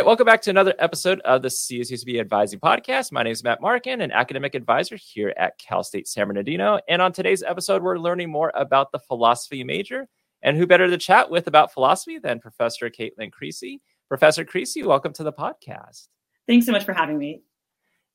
[0.00, 3.12] right, welcome back to another episode of the CSUSB Advising Podcast.
[3.12, 6.80] My name is Matt Markin, an academic advisor here at Cal State San Bernardino.
[6.88, 10.08] And on today's episode, we're learning more about the philosophy major.
[10.40, 13.82] And who better to chat with about philosophy than Professor Kaitlyn Creasy?
[14.08, 16.08] Professor Creasy, welcome to the podcast.
[16.48, 17.42] Thanks so much for having me.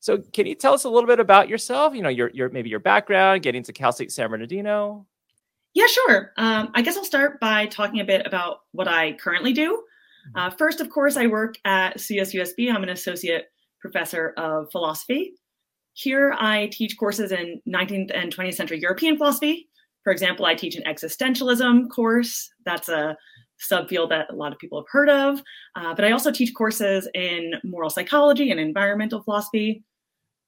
[0.00, 1.94] So, can you tell us a little bit about yourself?
[1.94, 5.06] You know, your your maybe your background, getting to Cal State San Bernardino.
[5.72, 6.32] Yeah, sure.
[6.36, 9.84] Um, I guess I'll start by talking a bit about what I currently do.
[10.34, 12.72] Uh, first, of course, I work at CSUSB.
[12.72, 13.46] I'm an associate
[13.80, 15.34] professor of philosophy.
[15.92, 19.68] Here, I teach courses in 19th and 20th century European philosophy.
[20.04, 22.50] For example, I teach an existentialism course.
[22.64, 23.16] That's a
[23.70, 25.42] subfield that a lot of people have heard of.
[25.74, 29.82] Uh, but I also teach courses in moral psychology and environmental philosophy.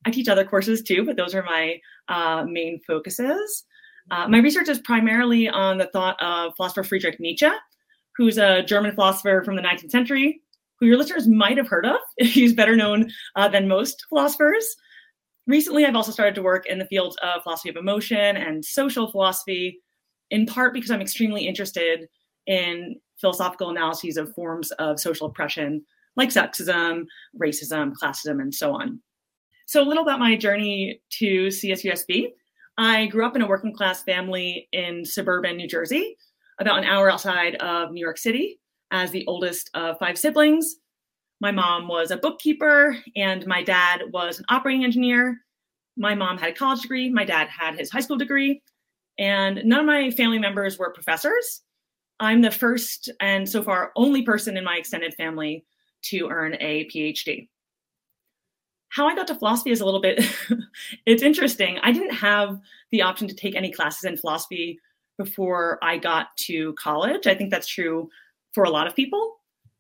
[0.05, 3.65] I teach other courses too, but those are my uh, main focuses.
[4.11, 7.49] Uh, my research is primarily on the thought of philosopher Friedrich Nietzsche,
[8.19, 10.43] who's a German philosopher from the 19th century,
[10.79, 11.99] who your listeners might have heard of.
[12.19, 14.67] He's better known uh, than most philosophers.
[15.47, 19.11] Recently, I've also started to work in the field of philosophy of emotion and social
[19.11, 19.81] philosophy,
[20.31, 22.09] in part because I'm extremely interested
[22.47, 25.85] in philosophical analyses of forms of social oppression
[26.17, 27.05] like sexism,
[27.41, 29.01] racism, classism, and so on.
[29.67, 32.33] So, a little about my journey to CSUSB.
[32.77, 36.17] I grew up in a working class family in suburban New Jersey
[36.59, 40.77] about an hour outside of New York City as the oldest of five siblings.
[41.41, 45.39] My mom was a bookkeeper and my dad was an operating engineer.
[45.97, 48.63] My mom had a college degree, my dad had his high school degree,
[49.19, 51.63] and none of my family members were professors.
[52.21, 55.65] I'm the first and so far only person in my extended family
[56.03, 57.49] to earn a PhD.
[58.91, 60.25] How I got to philosophy is a little bit
[61.07, 61.79] it's interesting.
[61.83, 62.59] I didn't have
[62.91, 64.81] the option to take any classes in philosophy
[65.19, 67.27] before I got to college.
[67.27, 68.09] I think that's true
[68.55, 69.35] for a lot of people.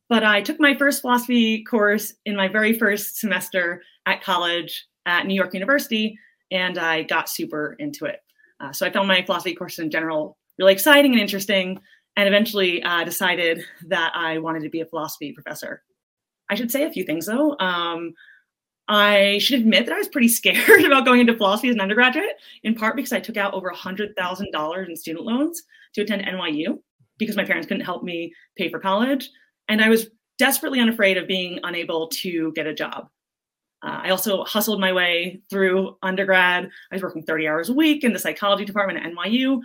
[0.08, 5.26] But I took my first philosophy course in my very first semester at college at
[5.26, 6.18] New York University,
[6.50, 8.20] and I got super into it.
[8.60, 11.78] Uh, so I found my philosophy course in general really exciting and interesting,
[12.16, 15.82] and eventually uh, decided that I wanted to be a philosophy professor.
[16.50, 17.56] I should say a few things though.
[17.58, 18.14] Um,
[18.88, 22.40] I should admit that I was pretty scared about going into philosophy as an undergraduate,
[22.62, 25.62] in part because I took out over $100,000 in student loans
[25.94, 26.78] to attend NYU
[27.18, 29.30] because my parents couldn't help me pay for college.
[29.68, 33.08] And I was desperately unafraid of being unable to get a job.
[33.82, 36.64] Uh, I also hustled my way through undergrad.
[36.90, 39.60] I was working 30 hours a week in the psychology department at NYU.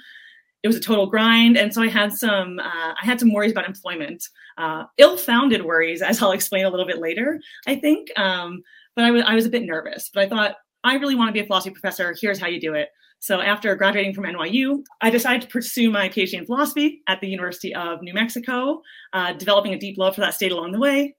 [0.61, 3.51] It was a total grind, and so I had some uh, I had some worries
[3.51, 4.23] about employment,
[4.57, 7.41] uh, ill-founded worries, as I'll explain a little bit later.
[7.67, 8.63] I think, um,
[8.95, 10.09] but I was I was a bit nervous.
[10.13, 12.15] But I thought I really want to be a philosophy professor.
[12.19, 12.89] Here's how you do it.
[13.19, 17.29] So after graduating from NYU, I decided to pursue my PhD in philosophy at the
[17.29, 18.81] University of New Mexico,
[19.13, 21.15] uh, developing a deep love for that state along the way.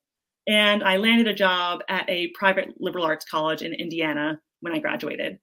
[0.46, 4.80] And I landed a job at a private liberal arts college in Indiana when I
[4.80, 5.38] graduated.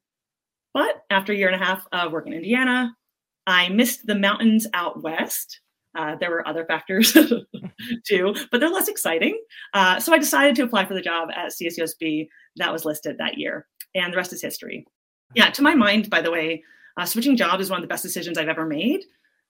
[0.74, 2.96] But after a year and a half of work in Indiana,
[3.48, 5.62] I missed the mountains out west.
[5.98, 7.12] Uh, there were other factors
[8.08, 9.40] too, but they're less exciting.
[9.74, 13.38] Uh, so I decided to apply for the job at CSUSB that was listed that
[13.38, 14.86] year, and the rest is history.
[15.36, 16.64] Yeah, to my mind, by the way,
[16.98, 19.02] uh, switching jobs is one of the best decisions I've ever made.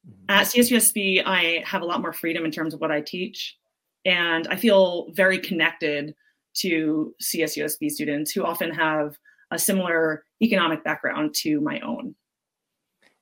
[0.07, 0.25] Mm-hmm.
[0.29, 3.57] At CSUSB, I have a lot more freedom in terms of what I teach,
[4.05, 6.15] and I feel very connected
[6.53, 9.15] to CSUSB students who often have
[9.51, 12.15] a similar economic background to my own.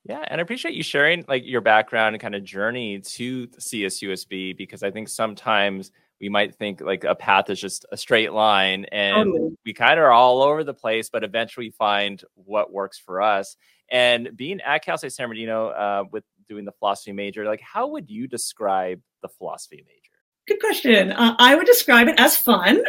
[0.06, 4.58] Yeah, and I appreciate you sharing like your background and kind of journey to CSUSB
[4.58, 8.86] because I think sometimes we might think like a path is just a straight line
[8.92, 9.58] and totally.
[9.66, 13.56] we kind of are all over the place, but eventually find what works for us.
[13.92, 17.88] And being at Cal State San Bernardino uh, with doing the philosophy major, like how
[17.88, 20.00] would you describe the philosophy major?
[20.48, 21.12] Good question.
[21.12, 22.82] Uh, I would describe it as fun.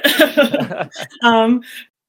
[1.22, 1.62] um,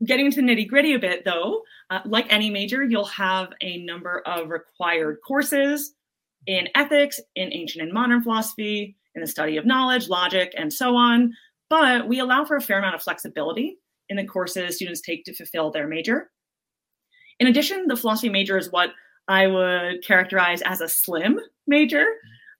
[0.06, 3.84] getting into the nitty gritty a bit, though, uh, like any major, you'll have a
[3.84, 5.94] number of required courses
[6.48, 10.96] in ethics, in ancient and modern philosophy, in the study of knowledge, logic, and so
[10.96, 11.34] on.
[11.70, 13.78] But we allow for a fair amount of flexibility
[14.10, 16.32] in the courses students take to fulfill their major.
[17.40, 18.92] In addition, the philosophy major is what
[19.28, 22.06] I would characterize as a slim major.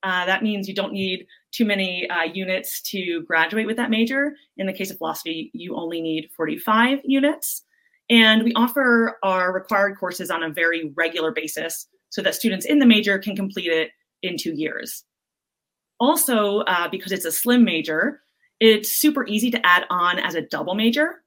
[0.04, 4.34] Uh, that means you don't need too many uh, units to graduate with that major.
[4.58, 7.64] In the case of philosophy, you only need 45 units.
[8.10, 12.80] And we offer our required courses on a very regular basis so that students in
[12.80, 15.04] the major can complete it in two years.
[16.00, 18.22] Also, uh, because it's a slim major,
[18.60, 21.24] it's super easy to add on as a double major.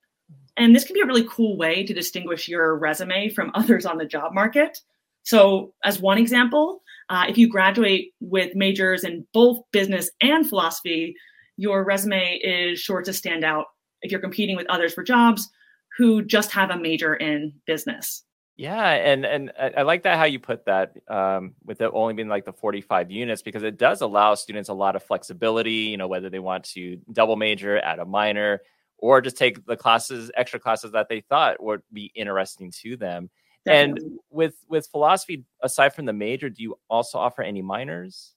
[0.56, 3.98] And this can be a really cool way to distinguish your resume from others on
[3.98, 4.80] the job market.
[5.22, 11.14] So, as one example, uh, if you graduate with majors in both business and philosophy,
[11.56, 13.66] your resume is sure to stand out
[14.02, 15.48] if you're competing with others for jobs
[15.96, 18.24] who just have a major in business.
[18.56, 22.28] Yeah, and and I like that how you put that um, with it only being
[22.28, 25.72] like the 45 units because it does allow students a lot of flexibility.
[25.72, 28.60] You know, whether they want to double major, add a minor,
[28.98, 33.28] or just take the classes, extra classes that they thought would be interesting to them.
[33.64, 34.06] Definitely.
[34.06, 38.34] And with with philosophy, aside from the major, do you also offer any minors?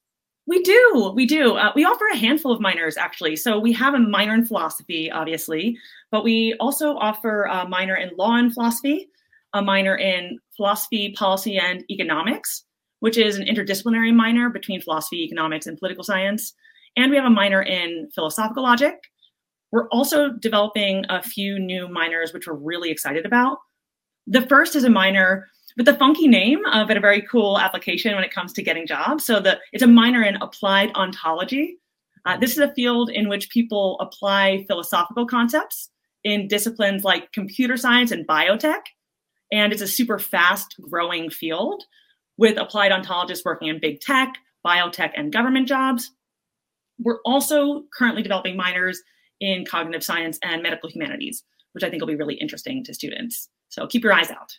[0.48, 1.12] We do.
[1.14, 1.56] We do.
[1.56, 3.36] Uh, we offer a handful of minors, actually.
[3.36, 5.78] So we have a minor in philosophy, obviously,
[6.10, 9.10] but we also offer a minor in law and philosophy,
[9.54, 12.64] a minor in philosophy, policy, and economics,
[13.02, 16.54] which is an interdisciplinary minor between philosophy, economics, and political science.
[16.96, 18.96] And we have a minor in philosophical logic.
[19.74, 23.58] We're also developing a few new minors, which we're really excited about.
[24.28, 25.48] The first is a minor
[25.78, 28.86] with the funky name, uh, but a very cool application when it comes to getting
[28.86, 29.26] jobs.
[29.26, 31.78] So the it's a minor in applied ontology.
[32.26, 35.90] Uh, this is a field in which people apply philosophical concepts
[36.26, 38.82] in disciplines like computer science and biotech,
[39.50, 41.86] and it's a super fast growing field
[42.38, 44.34] with applied ontologists working in big tech,
[44.66, 46.12] biotech, and government jobs.
[47.00, 49.02] We're also currently developing minors
[49.40, 53.48] in cognitive science and medical humanities, which I think will be really interesting to students.
[53.70, 54.58] So keep your eyes out.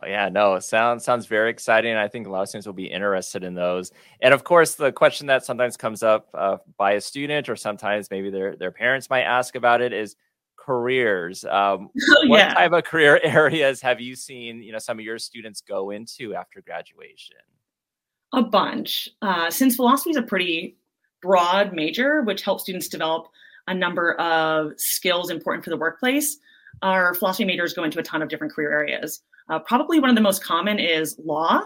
[0.00, 1.94] Oh yeah, no, sounds sounds very exciting.
[1.96, 3.92] I think a lot of students will be interested in those.
[4.22, 8.10] And of course, the question that sometimes comes up uh, by a student, or sometimes
[8.10, 10.16] maybe their their parents might ask about it, is
[10.56, 11.44] careers.
[11.44, 12.54] Um, oh, what yeah.
[12.54, 14.62] type of career areas have you seen?
[14.62, 17.36] You know, some of your students go into after graduation.
[18.32, 19.10] A bunch.
[19.20, 20.76] Uh, since philosophy is a pretty
[21.20, 23.28] broad major, which helps students develop
[23.68, 26.38] a number of skills important for the workplace.
[26.80, 29.20] Our philosophy majors go into a ton of different career areas.
[29.48, 31.62] Uh, probably one of the most common is law.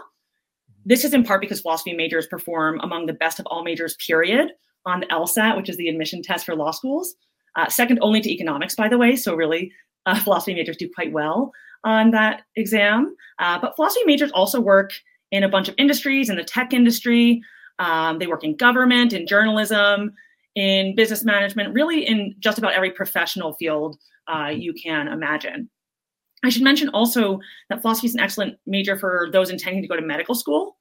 [0.85, 4.51] This is in part because philosophy majors perform among the best of all majors, period,
[4.85, 7.15] on the LSAT, which is the admission test for law schools.
[7.55, 9.15] Uh, second only to economics, by the way.
[9.15, 9.71] So, really,
[10.05, 11.51] uh, philosophy majors do quite well
[11.83, 13.15] on that exam.
[13.39, 14.91] Uh, but philosophy majors also work
[15.31, 17.41] in a bunch of industries, in the tech industry.
[17.79, 20.13] Um, they work in government, in journalism,
[20.55, 25.69] in business management, really in just about every professional field uh, you can imagine.
[26.43, 27.39] I should mention also
[27.69, 30.77] that philosophy is an excellent major for those intending to go to medical school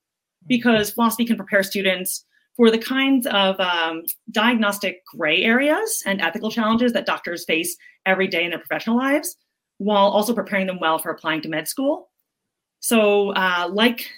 [0.46, 2.24] because philosophy can prepare students
[2.56, 7.76] for the kinds of um, diagnostic gray areas and ethical challenges that doctors face
[8.06, 9.36] every day in their professional lives,
[9.78, 12.08] while also preparing them well for applying to med school.
[12.80, 14.08] So, uh, like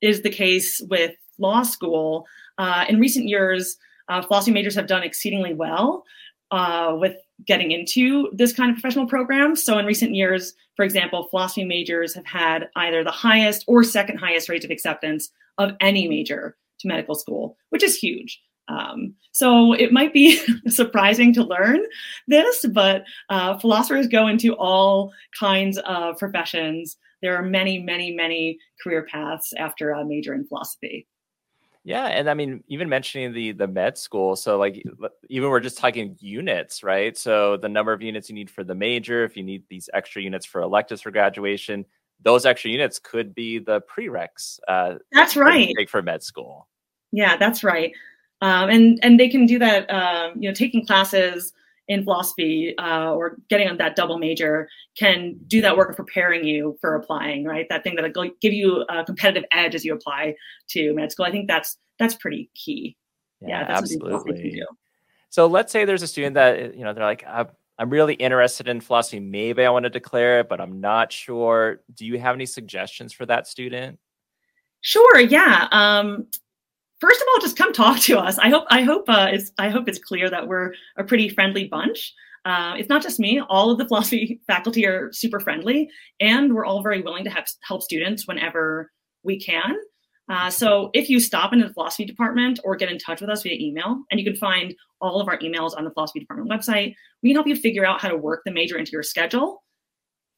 [0.00, 2.24] is the case with law school,
[2.58, 3.76] uh, in recent years,
[4.08, 6.04] uh, philosophy majors have done exceedingly well
[6.50, 9.54] uh, with getting into this kind of professional program.
[9.54, 14.18] So in recent years, for example, philosophy majors have had either the highest or second
[14.18, 18.40] highest rates of acceptance of any major to medical school, which is huge.
[18.68, 21.80] Um, so it might be surprising to learn
[22.26, 26.96] this, but uh, philosophers go into all kinds of professions.
[27.22, 31.06] There are many, many, many career paths after a major in philosophy.
[31.88, 34.84] Yeah, and I mean, even mentioning the the med school, so like
[35.30, 37.16] even we're just talking units, right?
[37.16, 40.20] So the number of units you need for the major, if you need these extra
[40.20, 41.86] units for electives for graduation,
[42.22, 44.60] those extra units could be the prereqs.
[44.68, 45.72] Uh, that's right.
[45.78, 46.68] Take for med school.
[47.10, 47.94] Yeah, that's right.
[48.42, 49.88] Um, and and they can do that.
[49.88, 51.54] Uh, you know, taking classes
[51.88, 56.44] in philosophy uh, or getting on that double major can do that work of preparing
[56.44, 57.66] you for applying, right?
[57.70, 60.34] That thing that'll give you a competitive edge as you apply
[60.68, 61.26] to med school.
[61.26, 62.96] I think that's that's pretty key.
[63.40, 64.62] Yeah, yeah absolutely.
[65.30, 67.24] So let's say there's a student that you know they're like,
[67.78, 69.20] I'm really interested in philosophy.
[69.20, 71.80] Maybe I want to declare it, but I'm not sure.
[71.94, 73.98] Do you have any suggestions for that student?
[74.80, 75.20] Sure.
[75.20, 75.68] Yeah.
[75.70, 76.26] Um,
[77.00, 78.38] first of all, just come talk to us.
[78.38, 81.66] I hope I hope uh, it's I hope it's clear that we're a pretty friendly
[81.66, 82.14] bunch.
[82.44, 85.90] Uh, it's not just me; all of the philosophy faculty are super friendly,
[86.20, 88.90] and we're all very willing to have, help students whenever
[89.22, 89.76] we can.
[90.30, 93.42] Uh, so if you stop into the philosophy department or get in touch with us
[93.42, 96.94] via email, and you can find all of our emails on the philosophy department website,
[97.22, 99.62] we can help you figure out how to work the major into your schedule.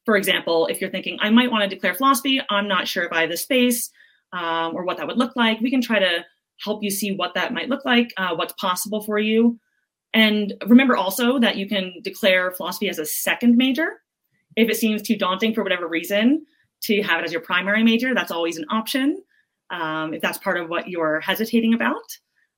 [0.05, 3.11] For example, if you're thinking, I might want to declare philosophy, I'm not sure if
[3.11, 3.91] I have the space
[4.33, 6.25] um, or what that would look like, we can try to
[6.63, 9.59] help you see what that might look like, uh, what's possible for you.
[10.13, 14.01] And remember also that you can declare philosophy as a second major.
[14.55, 16.45] If it seems too daunting for whatever reason
[16.83, 19.23] to have it as your primary major, that's always an option
[19.69, 22.03] um, if that's part of what you're hesitating about.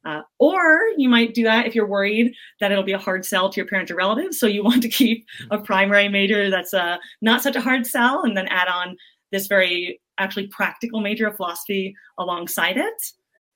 [0.05, 3.49] Uh, or you might do that if you're worried that it'll be a hard sell
[3.49, 4.37] to your parents or relatives.
[4.37, 8.23] So you want to keep a primary major that's uh, not such a hard sell
[8.23, 8.97] and then add on
[9.31, 13.03] this very actually practical major of philosophy alongside it.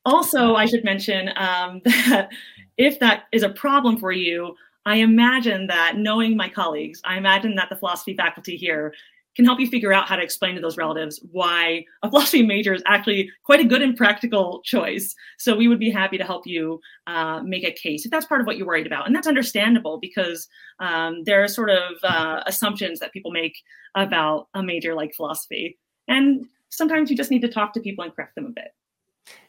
[0.07, 2.29] Also, I should mention um, that
[2.77, 7.55] if that is a problem for you, I imagine that knowing my colleagues, I imagine
[7.55, 8.93] that the philosophy faculty here
[9.35, 12.73] can help you figure out how to explain to those relatives why a philosophy major
[12.73, 15.13] is actually quite a good and practical choice.
[15.37, 18.39] So we would be happy to help you uh, make a case if that's part
[18.39, 19.07] of what you're worried about.
[19.07, 20.47] And that's understandable because
[20.79, 23.57] um, there are sort of uh, assumptions that people make
[23.93, 25.77] about a major like philosophy.
[26.07, 28.71] And sometimes you just need to talk to people and correct them a bit.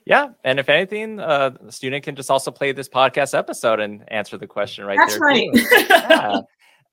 [0.05, 4.11] Yeah, and if anything, uh, the student can just also play this podcast episode and
[4.11, 5.51] answer the question right That's there.
[5.53, 6.11] That's right.
[6.11, 6.41] yeah.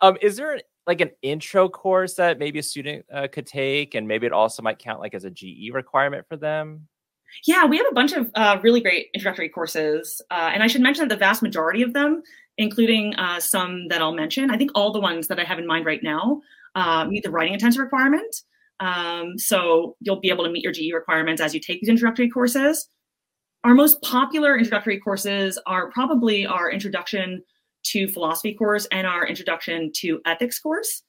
[0.02, 4.08] um, is there like an intro course that maybe a student uh, could take, and
[4.08, 6.88] maybe it also might count like as a GE requirement for them?
[7.46, 10.82] Yeah, we have a bunch of uh, really great introductory courses, uh, and I should
[10.82, 12.22] mention that the vast majority of them,
[12.58, 15.68] including uh, some that I'll mention, I think all the ones that I have in
[15.68, 16.42] mind right now
[16.76, 18.44] uh, meet the writing intensive requirement.
[18.80, 22.30] Um, so you'll be able to meet your GE requirements as you take these introductory
[22.30, 22.90] courses.
[23.64, 27.42] Our most popular introductory courses are probably our introduction
[27.86, 31.04] to philosophy course and our introduction to ethics course.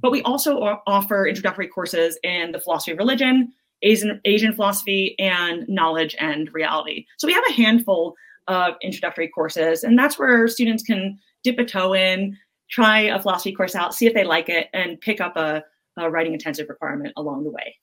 [0.00, 5.68] But we also offer introductory courses in the philosophy of religion, Asian, Asian philosophy, and
[5.68, 7.06] knowledge and reality.
[7.18, 8.14] So we have a handful
[8.48, 12.36] of introductory courses, and that's where students can dip a toe in,
[12.70, 15.62] try a philosophy course out, see if they like it, and pick up a,
[16.06, 17.74] a writing intensive requirement along the way.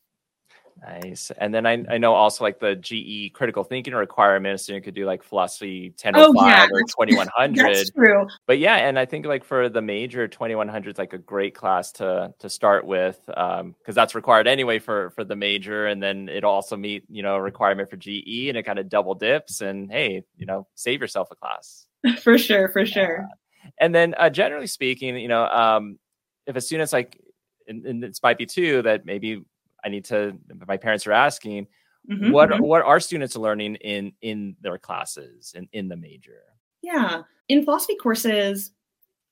[0.81, 1.31] Nice.
[1.37, 4.93] And then I, I know also like the GE critical thinking requirement, a student could
[4.93, 6.67] do like philosophy 1005 oh, yeah.
[6.71, 7.65] or 2100.
[7.75, 8.27] That's true.
[8.45, 11.91] But yeah, and I think like for the major 2100 is like a great class
[11.93, 16.29] to to start with um because that's required anyway for for the major and then
[16.29, 19.61] it'll also meet, you know, a requirement for GE and it kind of double dips
[19.61, 21.87] and hey, you know, save yourself a class.
[22.21, 23.23] for sure, for sure.
[23.23, 25.97] Uh, and then uh, generally speaking, you know, um
[26.45, 27.19] if a student's like
[27.67, 29.43] and, and this might be too that maybe
[29.83, 30.37] I need to.
[30.67, 31.67] My parents are asking,
[32.09, 32.63] mm-hmm, what mm-hmm.
[32.63, 36.41] what are students learning in in their classes and in, in the major?
[36.81, 38.71] Yeah, in philosophy courses,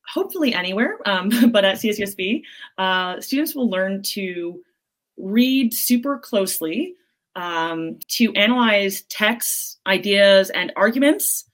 [0.08, 2.44] hopefully anywhere, um, but at CSUSB,
[2.78, 4.62] uh, students will learn to
[5.18, 6.96] read super closely,
[7.36, 11.46] um, to analyze texts, ideas, and arguments,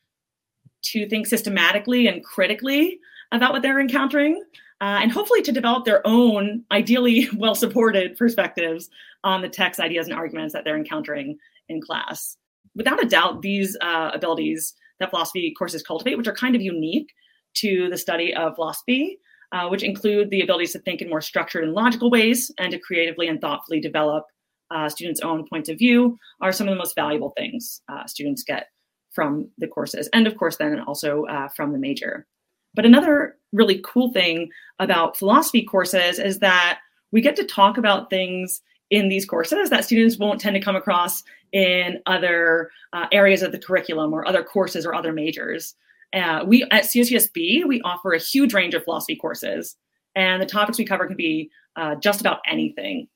[0.83, 2.99] to think systematically and critically
[3.31, 4.43] about what they're encountering,
[4.81, 8.89] uh, and hopefully to develop their own, ideally well supported perspectives
[9.23, 11.37] on the text, ideas, and arguments that they're encountering
[11.69, 12.35] in class.
[12.75, 17.09] Without a doubt, these uh, abilities that philosophy courses cultivate, which are kind of unique
[17.53, 19.19] to the study of philosophy,
[19.51, 22.79] uh, which include the abilities to think in more structured and logical ways and to
[22.79, 24.25] creatively and thoughtfully develop
[24.71, 28.43] uh, students' own points of view, are some of the most valuable things uh, students
[28.43, 28.67] get
[29.11, 30.09] from the courses.
[30.13, 32.25] And of course, then also uh, from the major.
[32.73, 34.49] But another really cool thing
[34.79, 36.79] about philosophy courses is that
[37.11, 40.75] we get to talk about things in these courses that students won't tend to come
[40.75, 41.23] across
[41.53, 45.75] in other uh, areas of the curriculum or other courses or other majors.
[46.13, 49.77] Uh, we at CSUSB we offer a huge range of philosophy courses,
[50.15, 53.07] and the topics we cover can be uh, just about anything.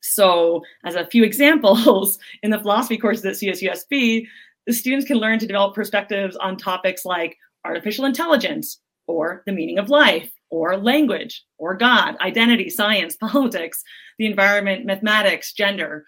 [0.00, 4.26] So, as a few examples, in the philosophy courses at CSUSB,
[4.66, 7.38] the students can learn to develop perspectives on topics like
[7.68, 13.82] artificial intelligence, or the meaning of life, or language, or God, identity, science, politics,
[14.18, 16.04] the environment, mathematics, gender,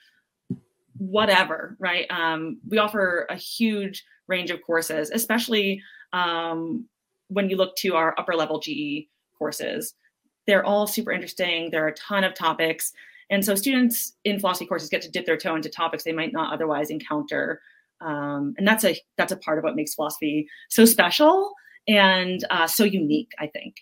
[0.97, 2.07] whatever, right?
[2.11, 6.87] Um, we offer a huge range of courses, especially um,
[7.29, 9.95] when you look to our upper level GE courses.
[10.47, 11.71] They're all super interesting.
[11.71, 12.93] There are a ton of topics.
[13.31, 16.33] And so students in philosophy courses get to dip their toe into topics they might
[16.33, 17.61] not otherwise encounter
[18.01, 21.53] um, and that's a that's a part of what makes philosophy so special
[21.89, 23.77] and uh, so unique i think.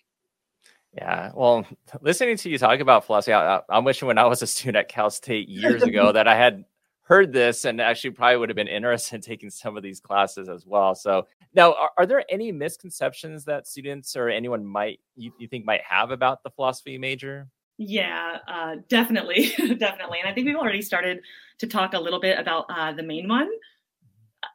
[0.94, 1.66] Yeah well
[2.00, 4.88] listening to you talk about philosophy I, i'm wishing when i was a student at
[4.88, 6.64] cal state years ago that i had
[7.08, 10.46] heard this and actually probably would have been interested in taking some of these classes
[10.48, 10.94] as well.
[10.94, 15.64] So now are, are there any misconceptions that students or anyone might you, you think
[15.64, 17.48] might have about the philosophy major?
[17.78, 20.18] Yeah, uh, definitely, definitely.
[20.20, 21.20] And I think we've already started
[21.58, 23.48] to talk a little bit about uh, the main one,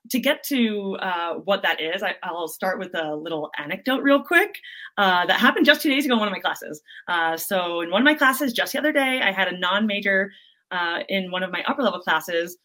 [0.09, 4.21] to get to uh, what that is, I, will start with a little anecdote real
[4.21, 4.57] quick
[4.97, 6.81] uh, that happened just two days ago in one of my classes.
[7.07, 9.87] Uh, so, in one of my classes just the other day, I had a non
[9.87, 10.31] major
[10.71, 12.57] uh, in one of my upper level classes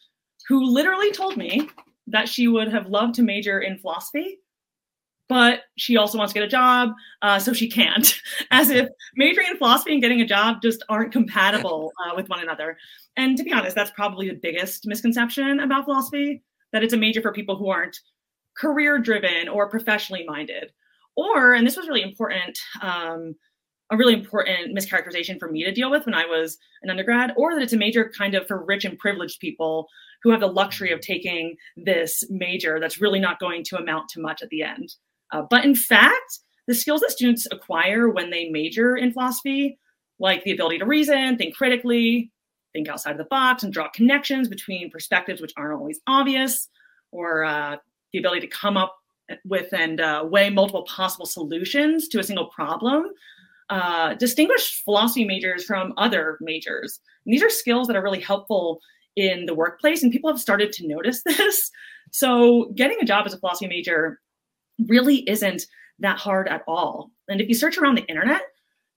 [0.49, 1.69] who literally told me
[2.07, 4.39] that she would have loved to major in philosophy.
[5.29, 8.19] But she also wants to get a job, uh, so she can't.
[8.51, 12.41] As if majoring in philosophy and getting a job just aren't compatible uh, with one
[12.41, 12.79] another.
[13.17, 17.21] And to be honest, that's probably the biggest misconception about philosophy that it's a major
[17.21, 17.99] for people who aren't
[18.57, 20.73] career driven or professionally minded.
[21.17, 23.35] Or, and this was really important, um,
[23.91, 27.55] a really important mischaracterization for me to deal with when I was an undergrad, or
[27.55, 29.89] that it's a major kind of for rich and privileged people
[30.23, 34.21] who have the luxury of taking this major that's really not going to amount to
[34.21, 34.95] much at the end.
[35.33, 39.79] Uh, but in fact, the skills that students acquire when they major in philosophy,
[40.19, 42.31] like the ability to reason, think critically,
[42.79, 46.69] think outside of the box, and draw connections between perspectives which aren't always obvious,
[47.11, 47.77] or uh,
[48.13, 48.97] the ability to come up
[49.45, 53.07] with and uh, weigh multiple possible solutions to a single problem,
[53.69, 57.01] uh, distinguish philosophy majors from other majors.
[57.27, 58.81] And these are skills that are really helpful
[59.17, 61.71] in the workplace, and people have started to notice this.
[62.13, 64.21] So, getting a job as a philosophy major
[64.87, 65.67] really isn't
[65.99, 67.11] that hard at all.
[67.29, 68.43] And if you search around the internet,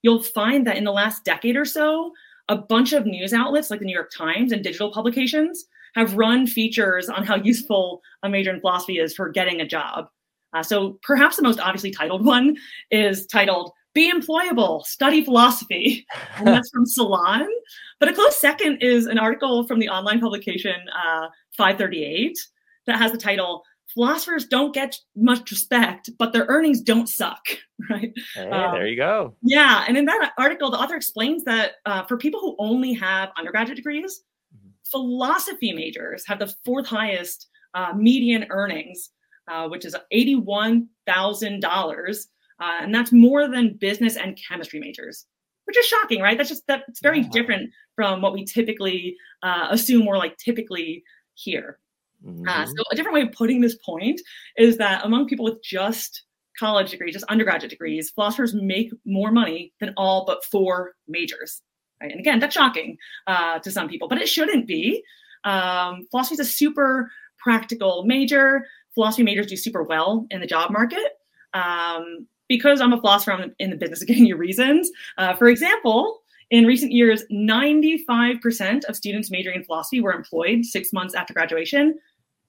[0.04, 2.14] you'll find that in the last decade or so,
[2.52, 5.64] a bunch of news outlets like the New York Times and digital publications
[5.96, 10.08] have run features on how useful a major in philosophy is for getting a job.
[10.54, 12.58] Uh, so perhaps the most obviously titled one
[12.92, 16.06] is titled Be Employable, Study Philosophy.
[16.36, 17.48] And that's from Salon.
[18.02, 22.38] But a close second is an article from the online publication uh, 538
[22.86, 27.46] that has the title Philosophers Don't Get Much Respect, but Their Earnings Don't Suck.
[27.90, 28.14] Right.
[28.36, 29.36] Hey, um, there you go.
[29.42, 29.86] Yeah.
[29.88, 33.76] And in that article, the author explains that uh, for people who only have undergraduate
[33.76, 34.22] degrees,
[34.56, 34.70] mm-hmm.
[34.86, 39.10] philosophy majors have the fourth highest uh, median earnings
[39.52, 42.26] uh, which is $81,000.
[42.60, 45.26] Uh, and that's more than business and chemistry majors,
[45.66, 46.38] which is shocking, right?
[46.38, 47.30] That's just, that's very yeah.
[47.32, 51.80] different from what we typically uh, assume or like typically hear.
[52.24, 52.66] Uh, mm-hmm.
[52.66, 54.22] so a different way of putting this point
[54.58, 56.24] is that among people with just
[56.60, 61.62] college degrees, just undergraduate degrees, philosophers make more money than all but four majors.
[62.02, 62.12] Right?
[62.12, 62.98] And again, that's shocking
[63.28, 65.04] uh, to some people, but it shouldn't be.
[65.44, 70.72] Um, philosophy is a super practical major philosophy majors do super well in the job
[70.72, 71.18] market.
[71.54, 74.92] Um, because I'm a philosopher, I'm in the business of giving you reasons.
[75.18, 80.92] Uh, for example, in recent years, 95% of students majoring in philosophy were employed six
[80.92, 81.98] months after graduation.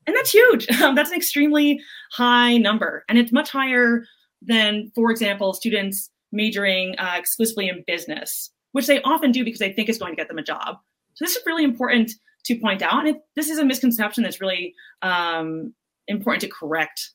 [0.07, 0.67] And that's huge.
[0.79, 1.81] That's an extremely
[2.11, 3.05] high number.
[3.09, 4.05] And it's much higher
[4.41, 9.73] than, for example, students majoring uh, exclusively in business, which they often do because they
[9.73, 10.77] think it's going to get them a job.
[11.15, 12.11] So this is really important
[12.45, 13.07] to point out.
[13.07, 15.73] And this is a misconception that's really um,
[16.09, 17.11] important to correct,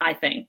[0.00, 0.48] I think.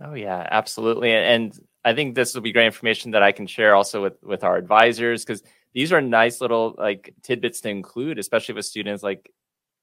[0.00, 1.12] Oh yeah, absolutely.
[1.12, 4.44] And I think this will be great information that I can share also with with
[4.44, 5.42] our advisors because
[5.74, 9.02] these are nice little like tidbits to include, especially with students.
[9.02, 9.30] Like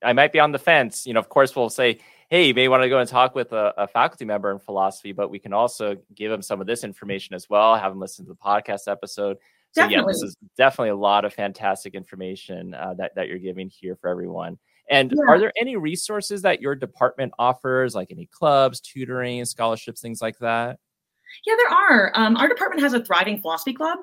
[0.03, 1.05] I might be on the fence.
[1.05, 3.53] You know, of course, we'll say, "Hey, you may want to go and talk with
[3.53, 6.83] a, a, faculty member in philosophy," but we can also give them some of this
[6.83, 7.75] information as well.
[7.75, 9.37] Have them listen to the podcast episode.
[9.71, 9.95] So definitely.
[9.95, 13.95] yeah, this is definitely a lot of fantastic information uh, that that you're giving here
[13.95, 14.57] for everyone.
[14.89, 15.33] And yeah.
[15.33, 20.37] are there any resources that your department offers, like any clubs, tutoring, scholarships, things like
[20.39, 20.79] that?
[21.45, 22.11] Yeah, there are.
[22.15, 23.99] Um, our department has a thriving philosophy club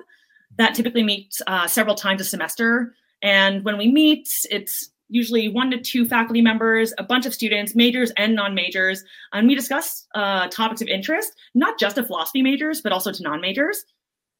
[0.57, 2.93] that typically meets uh, several times a semester.
[3.21, 7.75] And when we meet, it's usually one to two faculty members, a bunch of students,
[7.75, 9.03] majors and non majors.
[9.31, 13.23] And we discuss uh, topics of interest, not just to philosophy majors, but also to
[13.23, 13.85] non majors.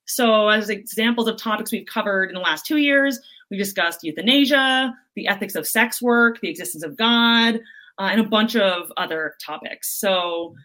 [0.06, 3.20] So, as examples of topics we've covered in the last two years,
[3.52, 7.62] we discussed euthanasia, the ethics of sex work, the existence of God,
[8.00, 9.98] uh, and a bunch of other topics.
[9.98, 10.56] So,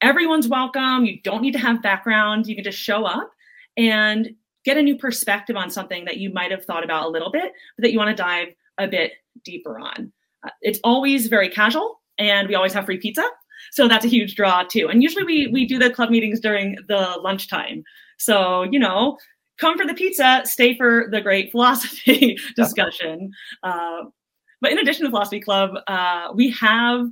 [0.00, 1.04] everyone's welcome.
[1.04, 2.46] You don't need to have background.
[2.46, 3.30] You can just show up
[3.76, 4.30] and
[4.64, 7.52] get a new perspective on something that you might have thought about a little bit,
[7.76, 9.12] but that you want to dive a bit
[9.44, 10.12] deeper on.
[10.44, 13.24] Uh, it's always very casual, and we always have free pizza.
[13.72, 14.88] So that's a huge draw too.
[14.88, 17.84] And usually we we do the club meetings during the lunchtime.
[18.18, 19.18] So, you know,
[19.58, 23.30] come for the pizza, stay for the great philosophy discussion.
[23.62, 24.04] Uh,
[24.60, 27.06] but in addition to Philosophy Club, uh, we have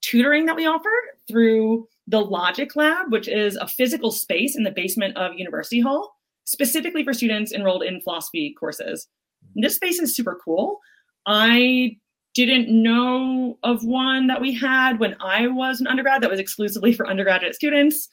[0.00, 0.90] tutoring that we offer
[1.28, 6.16] through the Logic Lab, which is a physical space in the basement of University Hall,
[6.44, 9.08] specifically for students enrolled in philosophy courses.
[9.54, 10.80] And this space is super cool.
[11.26, 11.96] I
[12.34, 16.92] didn't know of one that we had when I was an undergrad that was exclusively
[16.92, 18.08] for undergraduate students.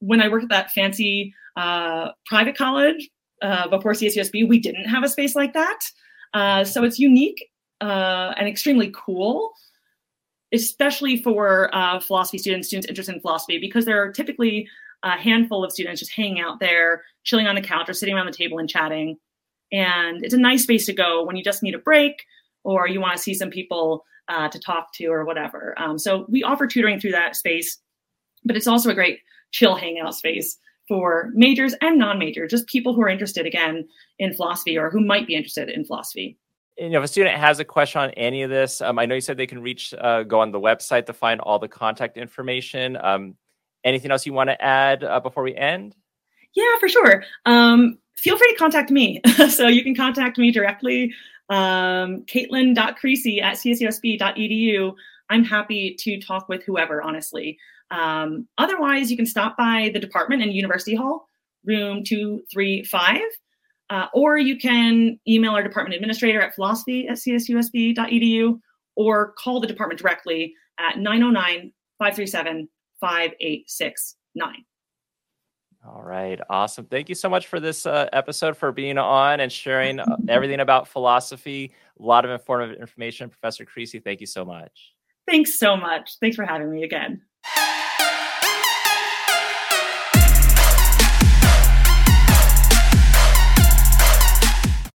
[0.00, 3.08] When I worked at that fancy uh, private college
[3.40, 5.78] uh, before CSUSB, we didn't have a space like that.
[6.34, 9.52] Uh, so it's unique uh, and extremely cool,
[10.52, 14.68] especially for uh, philosophy students, students interested in philosophy, because there are typically
[15.02, 18.26] a handful of students just hanging out there, chilling on the couch or sitting around
[18.26, 19.18] the table and chatting.
[19.72, 22.22] And it's a nice space to go when you just need a break
[22.64, 25.74] or you want to see some people uh, to talk to or whatever.
[25.78, 27.78] Um, so we offer tutoring through that space,
[28.44, 29.18] but it's also a great
[29.50, 33.86] chill hangout space for majors and non-majors, just people who are interested again
[34.18, 36.38] in philosophy or who might be interested in philosophy.
[36.78, 39.14] You know, if a student has a question on any of this, um, I know
[39.14, 42.16] you said they can reach, uh, go on the website to find all the contact
[42.16, 42.96] information.
[43.00, 43.36] Um,
[43.84, 45.94] anything else you want to add uh, before we end?
[46.54, 47.24] Yeah, for sure.
[47.46, 49.20] Um, feel free to contact me.
[49.50, 51.12] so you can contact me directly,
[51.48, 54.94] um, caitlin.creasy at csusb.edu.
[55.30, 57.58] I'm happy to talk with whoever, honestly.
[57.90, 61.26] Um, otherwise, you can stop by the department in University Hall,
[61.64, 63.20] room 235,
[63.90, 68.58] uh, or you can email our department administrator at philosophy at csusb.edu
[68.96, 72.68] or call the department directly at 909 537
[73.00, 74.64] 5869.
[75.84, 76.38] All right.
[76.48, 76.86] Awesome.
[76.86, 80.60] Thank you so much for this uh, episode, for being on and sharing uh, everything
[80.60, 81.72] about philosophy.
[81.98, 83.28] A lot of informative information.
[83.28, 84.94] Professor Creasy, thank you so much.
[85.28, 86.18] Thanks so much.
[86.20, 87.22] Thanks for having me again.